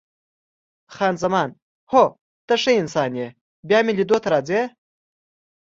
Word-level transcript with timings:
خان 0.95 1.15
زمان: 1.23 1.49
هو، 1.91 2.03
ته 2.47 2.53
ښه 2.61 2.71
انسان 2.81 3.11
یې، 3.19 3.27
بیا 3.69 3.79
مې 3.85 3.93
لیدو 3.97 4.17
ته 4.23 4.27
راځې؟ 4.33 4.61